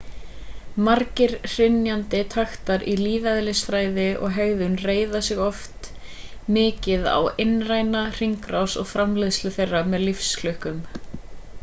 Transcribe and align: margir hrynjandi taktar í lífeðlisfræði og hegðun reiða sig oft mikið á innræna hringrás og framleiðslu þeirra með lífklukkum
margir 0.85 1.33
hrynjandi 1.55 2.21
taktar 2.35 2.85
í 2.93 2.95
lífeðlisfræði 3.01 4.05
og 4.27 4.33
hegðun 4.39 4.77
reiða 4.89 5.21
sig 5.27 5.41
oft 5.49 5.89
mikið 6.57 7.05
á 7.17 7.19
innræna 7.45 8.03
hringrás 8.19 8.79
og 8.85 8.87
framleiðslu 8.95 9.53
þeirra 9.59 9.87
með 9.95 10.09
lífklukkum 10.09 10.81